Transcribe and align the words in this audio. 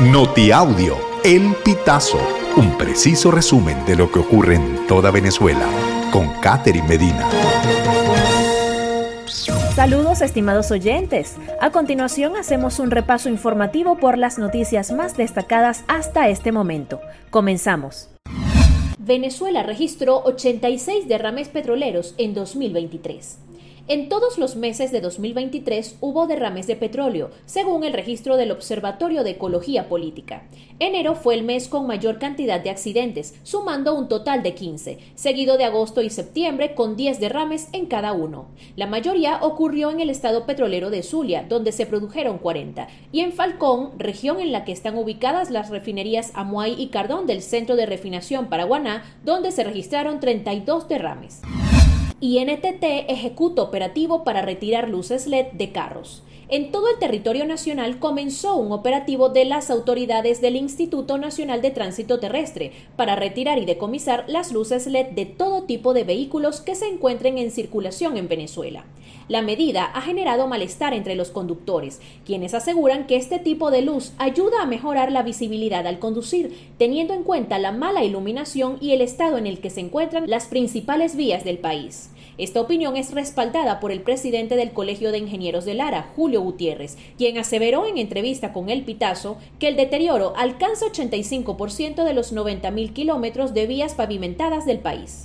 Notiaudio, 0.00 0.98
El 1.24 1.54
Pitazo, 1.64 2.18
un 2.58 2.76
preciso 2.76 3.30
resumen 3.30 3.82
de 3.86 3.96
lo 3.96 4.12
que 4.12 4.18
ocurre 4.18 4.56
en 4.56 4.86
toda 4.86 5.10
Venezuela, 5.10 5.66
con 6.12 6.28
Catherine 6.42 6.86
Medina. 6.86 7.26
Saludos 9.74 10.20
estimados 10.20 10.70
oyentes. 10.70 11.36
A 11.62 11.70
continuación 11.70 12.36
hacemos 12.36 12.78
un 12.78 12.90
repaso 12.90 13.30
informativo 13.30 13.96
por 13.96 14.18
las 14.18 14.38
noticias 14.38 14.92
más 14.92 15.16
destacadas 15.16 15.82
hasta 15.88 16.28
este 16.28 16.52
momento. 16.52 17.00
Comenzamos. 17.30 18.10
Venezuela 18.98 19.62
registró 19.62 20.22
86 20.24 21.08
derrames 21.08 21.48
petroleros 21.48 22.14
en 22.18 22.34
2023. 22.34 23.38
En 23.88 24.08
todos 24.08 24.36
los 24.36 24.56
meses 24.56 24.90
de 24.90 25.00
2023 25.00 25.98
hubo 26.00 26.26
derrames 26.26 26.66
de 26.66 26.74
petróleo, 26.74 27.30
según 27.44 27.84
el 27.84 27.92
registro 27.92 28.36
del 28.36 28.50
Observatorio 28.50 29.22
de 29.22 29.30
Ecología 29.30 29.88
Política. 29.88 30.42
Enero 30.80 31.14
fue 31.14 31.34
el 31.34 31.44
mes 31.44 31.68
con 31.68 31.86
mayor 31.86 32.18
cantidad 32.18 32.58
de 32.58 32.70
accidentes, 32.70 33.38
sumando 33.44 33.94
un 33.94 34.08
total 34.08 34.42
de 34.42 34.54
15, 34.54 34.98
seguido 35.14 35.56
de 35.56 35.66
agosto 35.66 36.02
y 36.02 36.10
septiembre 36.10 36.74
con 36.74 36.96
10 36.96 37.20
derrames 37.20 37.68
en 37.72 37.86
cada 37.86 38.12
uno. 38.12 38.48
La 38.74 38.88
mayoría 38.88 39.38
ocurrió 39.40 39.92
en 39.92 40.00
el 40.00 40.10
estado 40.10 40.46
petrolero 40.46 40.90
de 40.90 41.04
Zulia, 41.04 41.46
donde 41.48 41.70
se 41.70 41.86
produjeron 41.86 42.38
40, 42.38 42.88
y 43.12 43.20
en 43.20 43.30
Falcón, 43.30 43.92
región 43.98 44.40
en 44.40 44.50
la 44.50 44.64
que 44.64 44.72
están 44.72 44.98
ubicadas 44.98 45.50
las 45.50 45.70
refinerías 45.70 46.32
Amuay 46.34 46.74
y 46.76 46.88
Cardón 46.88 47.28
del 47.28 47.40
Centro 47.40 47.76
de 47.76 47.86
Refinación 47.86 48.48
Paraguaná, 48.48 49.04
donde 49.24 49.52
se 49.52 49.62
registraron 49.62 50.18
32 50.18 50.88
derrames 50.88 51.42
y 52.20 52.38
ejecuta 53.12 53.62
operativo 53.62 54.24
para 54.24 54.42
retirar 54.42 54.88
luces 54.88 55.26
LED 55.26 55.52
de 55.52 55.72
carros. 55.72 56.22
En 56.48 56.70
todo 56.70 56.88
el 56.88 57.00
territorio 57.00 57.44
nacional 57.44 57.98
comenzó 57.98 58.54
un 58.56 58.70
operativo 58.70 59.30
de 59.30 59.44
las 59.44 59.68
autoridades 59.68 60.40
del 60.40 60.54
Instituto 60.54 61.18
Nacional 61.18 61.60
de 61.60 61.72
Tránsito 61.72 62.20
Terrestre 62.20 62.70
para 62.94 63.16
retirar 63.16 63.58
y 63.58 63.64
decomisar 63.64 64.26
las 64.28 64.52
luces 64.52 64.86
LED 64.86 65.06
de 65.06 65.26
todo 65.26 65.64
tipo 65.64 65.92
de 65.92 66.04
vehículos 66.04 66.60
que 66.60 66.76
se 66.76 66.86
encuentren 66.86 67.38
en 67.38 67.50
circulación 67.50 68.16
en 68.16 68.28
Venezuela. 68.28 68.84
La 69.28 69.42
medida 69.42 69.86
ha 69.86 70.02
generado 70.02 70.46
malestar 70.46 70.94
entre 70.94 71.16
los 71.16 71.30
conductores, 71.30 72.00
quienes 72.24 72.54
aseguran 72.54 73.08
que 73.08 73.16
este 73.16 73.40
tipo 73.40 73.72
de 73.72 73.82
luz 73.82 74.12
ayuda 74.16 74.62
a 74.62 74.66
mejorar 74.66 75.10
la 75.10 75.24
visibilidad 75.24 75.84
al 75.84 75.98
conducir, 75.98 76.56
teniendo 76.78 77.12
en 77.12 77.24
cuenta 77.24 77.58
la 77.58 77.72
mala 77.72 78.04
iluminación 78.04 78.76
y 78.80 78.92
el 78.92 79.00
estado 79.00 79.36
en 79.36 79.48
el 79.48 79.58
que 79.58 79.70
se 79.70 79.80
encuentran 79.80 80.30
las 80.30 80.46
principales 80.46 81.16
vías 81.16 81.42
del 81.42 81.58
país. 81.58 82.10
Esta 82.38 82.60
opinión 82.60 82.98
es 82.98 83.12
respaldada 83.12 83.80
por 83.80 83.90
el 83.90 84.02
presidente 84.02 84.56
del 84.56 84.72
Colegio 84.72 85.10
de 85.10 85.16
Ingenieros 85.16 85.64
de 85.64 85.72
Lara, 85.72 86.12
Julio 86.14 86.35
Gutiérrez, 86.40 86.96
quien 87.16 87.38
aseveró 87.38 87.86
en 87.86 87.98
entrevista 87.98 88.52
con 88.52 88.70
El 88.70 88.84
Pitazo 88.84 89.38
que 89.58 89.68
el 89.68 89.76
deterioro 89.76 90.32
alcanza 90.36 90.86
85% 90.86 92.04
de 92.04 92.14
los 92.14 92.34
90.000 92.34 92.92
kilómetros 92.92 93.54
de 93.54 93.66
vías 93.66 93.94
pavimentadas 93.94 94.66
del 94.66 94.78
país. 94.78 95.24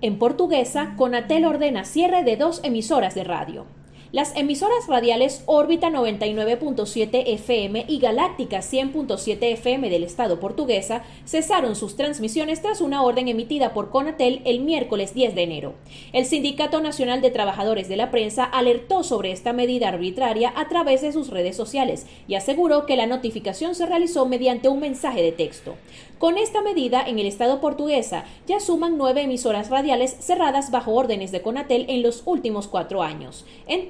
En 0.00 0.18
portuguesa, 0.18 0.94
Conatel 0.96 1.44
ordena 1.44 1.84
cierre 1.84 2.24
de 2.24 2.36
dos 2.36 2.60
emisoras 2.64 3.14
de 3.14 3.24
radio. 3.24 3.66
Las 4.12 4.36
emisoras 4.36 4.88
radiales 4.88 5.42
Órbita 5.46 5.88
99.7 5.88 7.22
FM 7.28 7.86
y 7.88 7.98
Galáctica 7.98 8.58
100.7 8.58 9.38
FM 9.54 9.88
del 9.88 10.04
Estado 10.04 10.38
portuguesa 10.38 11.02
cesaron 11.24 11.76
sus 11.76 11.96
transmisiones 11.96 12.60
tras 12.60 12.82
una 12.82 13.02
orden 13.04 13.28
emitida 13.28 13.72
por 13.72 13.88
Conatel 13.88 14.42
el 14.44 14.60
miércoles 14.60 15.14
10 15.14 15.34
de 15.34 15.42
enero. 15.44 15.74
El 16.12 16.26
Sindicato 16.26 16.82
Nacional 16.82 17.22
de 17.22 17.30
Trabajadores 17.30 17.88
de 17.88 17.96
la 17.96 18.10
Prensa 18.10 18.44
alertó 18.44 19.02
sobre 19.02 19.32
esta 19.32 19.54
medida 19.54 19.88
arbitraria 19.88 20.52
a 20.56 20.68
través 20.68 21.00
de 21.00 21.12
sus 21.12 21.30
redes 21.30 21.56
sociales 21.56 22.06
y 22.28 22.34
aseguró 22.34 22.84
que 22.84 22.96
la 22.96 23.06
notificación 23.06 23.74
se 23.74 23.86
realizó 23.86 24.26
mediante 24.26 24.68
un 24.68 24.80
mensaje 24.80 25.22
de 25.22 25.32
texto. 25.32 25.76
Con 26.22 26.38
esta 26.38 26.62
medida, 26.62 27.02
en 27.04 27.18
el 27.18 27.26
Estado 27.26 27.60
portuguesa 27.60 28.22
ya 28.46 28.60
suman 28.60 28.96
nueve 28.96 29.22
emisoras 29.22 29.70
radiales 29.70 30.14
cerradas 30.20 30.70
bajo 30.70 30.92
órdenes 30.92 31.32
de 31.32 31.42
Conatel 31.42 31.84
en 31.88 32.00
los 32.00 32.22
últimos 32.26 32.68
cuatro 32.68 33.02
años. 33.02 33.44
En 33.66 33.88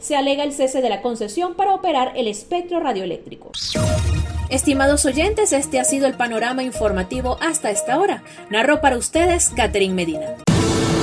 se 0.00 0.16
alega 0.16 0.42
el 0.42 0.52
cese 0.52 0.82
de 0.82 0.88
la 0.88 1.02
concesión 1.02 1.54
para 1.54 1.76
operar 1.76 2.14
el 2.16 2.26
espectro 2.26 2.80
radioeléctrico. 2.80 3.52
Estimados 4.50 5.06
oyentes, 5.06 5.52
este 5.52 5.78
ha 5.78 5.84
sido 5.84 6.08
el 6.08 6.14
panorama 6.14 6.64
informativo 6.64 7.36
hasta 7.40 7.70
esta 7.70 8.00
hora. 8.00 8.24
Narro 8.50 8.80
para 8.80 8.96
ustedes 8.96 9.50
Catherine 9.54 9.94
Medina. 9.94 10.34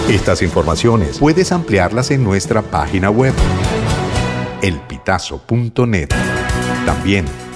Estas 0.09 0.41
informaciones 0.41 1.19
puedes 1.19 1.53
ampliarlas 1.53 2.11
en 2.11 2.21
nuestra 2.21 2.61
página 2.61 3.09
web 3.09 3.33
elpitazo.net. 4.61 6.09
También 6.85 7.44